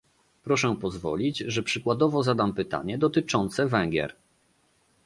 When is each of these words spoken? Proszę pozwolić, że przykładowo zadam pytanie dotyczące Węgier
Proszę 0.43 0.75
pozwolić, 0.81 1.37
że 1.47 1.63
przykładowo 1.63 2.23
zadam 2.23 2.53
pytanie 2.53 2.97
dotyczące 2.97 3.67
Węgier 3.67 4.15